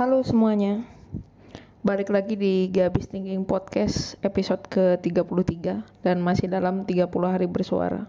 Halo 0.00 0.24
semuanya. 0.24 0.80
Balik 1.84 2.08
lagi 2.08 2.32
di 2.32 2.72
Gabis 2.72 3.04
Thinking 3.12 3.44
Podcast 3.44 4.16
episode 4.24 4.64
ke-33 4.72 5.60
Dan 6.00 6.24
masih 6.24 6.48
dalam 6.48 6.88
30 6.88 7.04
hari 7.28 7.44
bersuara. 7.44 8.08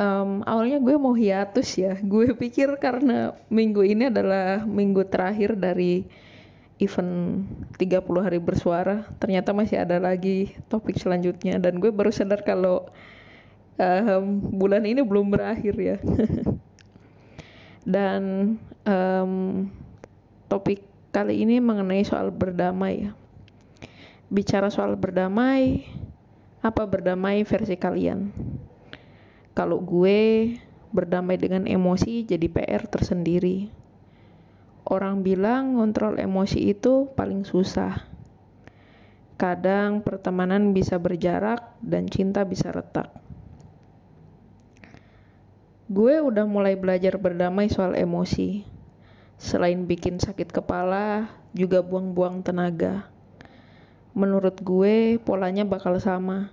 Um, 0.00 0.40
Awalnya 0.48 0.80
gue 0.80 0.96
mau 0.96 1.12
hiatus 1.12 1.76
ya. 1.76 2.00
Gue 2.00 2.32
pikir 2.32 2.72
karena 2.80 3.36
minggu 3.52 3.84
ini 3.84 4.08
adalah 4.08 4.64
minggu 4.64 5.04
terakhir 5.12 5.60
dari 5.60 6.08
event 6.80 7.44
30 7.76 8.08
hari 8.24 8.40
bersuara. 8.40 9.04
Ternyata 9.20 9.52
masih 9.52 9.76
ada 9.76 10.00
lagi 10.00 10.56
topik 10.72 10.96
selanjutnya. 10.96 11.60
Dan 11.60 11.84
gue 11.84 11.92
baru 11.92 12.08
sadar 12.08 12.48
kalau 12.48 12.88
um, 13.76 14.24
bulan 14.56 14.88
ini 14.88 15.04
belum 15.04 15.36
berakhir 15.36 15.76
ya. 15.76 15.96
Dan 17.84 18.56
um, 18.88 19.68
topik 20.52 20.84
kali 21.16 21.48
ini 21.48 21.64
mengenai 21.64 22.04
soal 22.04 22.28
berdamai. 22.28 23.08
Bicara 24.28 24.68
soal 24.68 25.00
berdamai, 25.00 25.88
apa 26.60 26.84
berdamai 26.84 27.40
versi 27.48 27.80
kalian? 27.80 28.28
Kalau 29.56 29.80
gue 29.80 30.52
berdamai 30.92 31.40
dengan 31.40 31.64
emosi 31.64 32.28
jadi 32.28 32.52
PR 32.52 32.84
tersendiri. 32.84 33.72
Orang 34.84 35.24
bilang 35.24 35.80
ngontrol 35.80 36.20
emosi 36.20 36.76
itu 36.76 37.08
paling 37.16 37.48
susah. 37.48 38.04
Kadang 39.40 40.04
pertemanan 40.04 40.76
bisa 40.76 41.00
berjarak 41.00 41.80
dan 41.80 42.12
cinta 42.12 42.44
bisa 42.44 42.68
retak. 42.68 43.08
Gue 45.88 46.20
udah 46.20 46.44
mulai 46.44 46.76
belajar 46.76 47.16
berdamai 47.16 47.72
soal 47.72 47.96
emosi 47.96 48.71
Selain 49.40 49.88
bikin 49.88 50.20
sakit 50.20 50.52
kepala, 50.52 51.28
juga 51.52 51.84
buang-buang 51.84 52.40
tenaga. 52.40 53.12
Menurut 54.12 54.60
gue, 54.60 55.16
polanya 55.20 55.64
bakal 55.64 55.96
sama. 56.00 56.52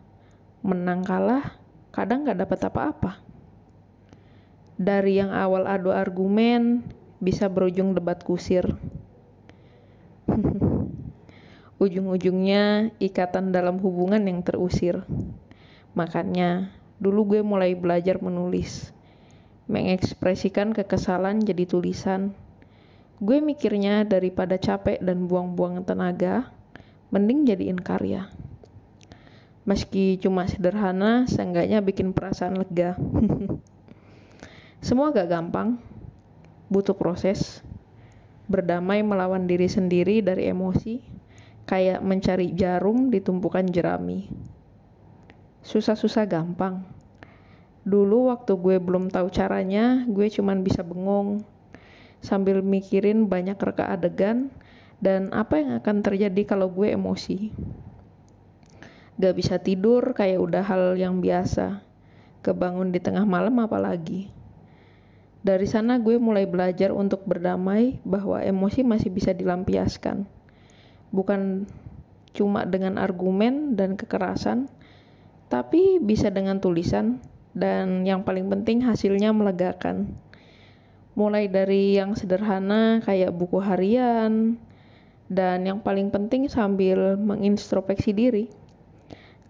Menang 0.63 1.03
kalah, 1.07 1.55
kadang 1.91 2.27
gak 2.27 2.39
dapat 2.39 2.59
apa-apa. 2.67 3.11
Dari 4.80 5.19
yang 5.19 5.31
awal 5.35 5.67
adu 5.67 5.91
argumen, 5.91 6.83
bisa 7.19 7.52
berujung 7.52 7.95
debat 7.95 8.19
kusir. 8.23 8.75
Ujung-ujungnya 11.83 12.95
ikatan 13.00 13.52
dalam 13.55 13.80
hubungan 13.80 14.23
yang 14.23 14.39
terusir. 14.44 15.03
Makanya, 15.95 16.72
dulu 17.00 17.35
gue 17.35 17.41
mulai 17.44 17.75
belajar 17.75 18.19
menulis. 18.23 18.91
Mengekspresikan 19.67 20.75
kekesalan 20.75 21.44
jadi 21.44 21.63
tulisan 21.67 22.35
Gue 23.20 23.44
mikirnya 23.44 24.08
daripada 24.08 24.56
capek 24.56 25.03
dan 25.03 25.28
buang-buang 25.28 25.84
tenaga, 25.84 26.56
mending 27.12 27.44
jadiin 27.44 27.75
karya. 27.75 28.31
Meski 29.67 30.16
cuma 30.23 30.48
sederhana, 30.48 31.28
seenggaknya 31.28 31.84
bikin 31.84 32.16
perasaan 32.16 32.64
lega. 32.64 32.95
Semua 34.88 35.12
gak 35.12 35.28
gampang, 35.28 35.84
butuh 36.72 36.95
proses. 36.95 37.59
Berdamai 38.47 39.03
melawan 39.03 39.52
diri 39.52 39.67
sendiri 39.67 40.23
dari 40.23 40.47
emosi, 40.47 41.03
kayak 41.67 42.00
mencari 42.00 42.56
jarum 42.56 43.12
di 43.12 43.20
tumpukan 43.20 43.67
jerami. 43.67 44.31
Susah-susah 45.59 46.23
gampang. 46.23 46.88
Dulu 47.84 48.31
waktu 48.31 48.56
gue 48.56 48.80
belum 48.80 49.12
tahu 49.12 49.28
caranya, 49.28 50.08
gue 50.08 50.31
cuman 50.31 50.64
bisa 50.64 50.88
bengong, 50.88 51.44
sambil 52.20 52.59
mikirin 52.59 53.31
banyak 53.31 53.56
reka 53.56 53.88
adegan 53.88 54.52
dan 55.00 55.31
apa 55.31 55.59
yang 55.59 55.72
akan 55.80 56.03
terjadi 56.03 56.44
kalau 56.44 56.68
gue 56.68 56.91
emosi. 56.91 57.52
Gak 59.19 59.35
bisa 59.35 59.59
tidur 59.59 60.16
kayak 60.16 60.40
udah 60.40 60.63
hal 60.63 60.84
yang 60.96 61.19
biasa. 61.19 61.84
Kebangun 62.40 62.96
di 62.96 63.03
tengah 63.03 63.28
malam 63.28 63.59
apalagi. 63.59 64.31
Dari 65.40 65.68
sana 65.68 66.00
gue 66.00 66.19
mulai 66.19 66.44
belajar 66.47 66.91
untuk 66.91 67.24
berdamai 67.24 68.00
bahwa 68.03 68.44
emosi 68.44 68.84
masih 68.84 69.12
bisa 69.12 69.31
dilampiaskan. 69.31 70.28
Bukan 71.12 71.68
cuma 72.35 72.68
dengan 72.68 73.00
argumen 73.00 73.75
dan 73.75 73.96
kekerasan, 73.96 74.68
tapi 75.47 76.00
bisa 76.00 76.31
dengan 76.31 76.59
tulisan 76.59 77.24
dan 77.56 78.06
yang 78.06 78.22
paling 78.24 78.47
penting 78.52 78.84
hasilnya 78.85 79.34
melegakan 79.34 80.16
mulai 81.19 81.52
dari 81.52 82.00
yang 82.00 82.16
sederhana 82.16 83.03
kayak 83.03 83.35
buku 83.35 83.59
harian 83.59 84.56
dan 85.28 85.68
yang 85.68 85.84
paling 85.84 86.07
penting 86.16 86.47
sambil 86.47 87.19
mengintrospeksi 87.19 88.16
diri. 88.16 88.47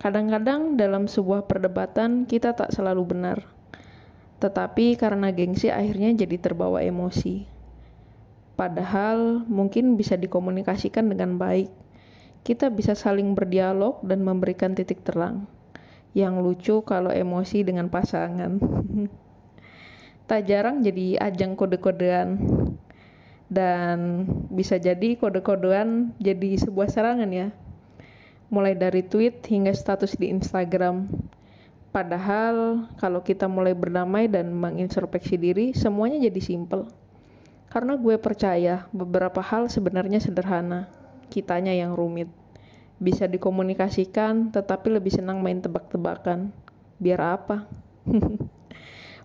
Kadang-kadang 0.01 0.81
dalam 0.81 1.05
sebuah 1.05 1.45
perdebatan 1.45 2.25
kita 2.25 2.57
tak 2.57 2.73
selalu 2.73 3.13
benar, 3.13 3.45
tetapi 4.41 4.97
karena 4.97 5.29
gengsi 5.29 5.69
akhirnya 5.69 6.09
jadi 6.17 6.41
terbawa 6.41 6.81
emosi. 6.81 7.45
Padahal 8.57 9.45
mungkin 9.45 9.93
bisa 9.93 10.17
dikomunikasikan 10.17 11.05
dengan 11.05 11.37
baik. 11.37 11.69
Kita 12.41 12.73
bisa 12.73 12.97
saling 12.97 13.37
berdialog 13.37 14.01
dan 14.01 14.25
memberikan 14.25 14.73
titik 14.73 15.05
terang. 15.05 15.45
Yang 16.17 16.33
lucu 16.41 16.75
kalau 16.81 17.13
emosi 17.13 17.61
dengan 17.61 17.93
pasangan. 17.93 18.57
tak 20.29 20.45
jarang 20.45 20.85
jadi 20.85 21.17
ajang 21.17 21.57
kode-kodean. 21.57 22.37
Dan 23.49 24.29
bisa 24.53 24.77
jadi 24.77 25.17
kode-kodean 25.17 26.13
jadi 26.21 26.61
sebuah 26.61 26.93
serangan 26.93 27.33
ya. 27.33 27.49
Mulai 28.53 28.77
dari 28.77 29.01
tweet 29.01 29.41
hingga 29.49 29.73
status 29.73 30.13
di 30.21 30.29
Instagram. 30.29 31.09
Padahal 31.89 32.85
kalau 33.01 33.25
kita 33.25 33.49
mulai 33.49 33.73
berdamai 33.73 34.29
dan 34.29 34.53
mengintrospeksi 34.53 35.41
diri 35.41 35.73
semuanya 35.73 36.21
jadi 36.29 36.37
simple 36.37 36.85
karena 37.69 37.93
gue 37.97 38.17
percaya 38.17 38.89
beberapa 38.89 39.45
hal 39.45 39.69
sebenarnya 39.69 40.17
sederhana. 40.17 40.89
Kitanya 41.29 41.69
yang 41.69 41.93
rumit. 41.93 42.29
Bisa 42.97 43.29
dikomunikasikan 43.29 44.49
tetapi 44.49 44.89
lebih 44.89 45.13
senang 45.13 45.41
main 45.45 45.61
tebak-tebakan. 45.61 46.49
Biar 46.97 47.21
apa 47.21 47.69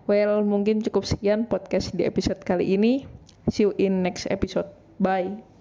Well, 0.05 0.45
mungkin 0.45 0.85
cukup 0.85 1.09
sekian 1.09 1.49
podcast 1.49 1.97
di 1.97 2.05
episode 2.05 2.41
kali 2.45 2.77
ini. 2.77 3.09
See 3.49 3.65
you 3.65 3.73
in 3.81 4.05
next 4.05 4.29
episode. 4.29 4.69
Bye. 5.01 5.54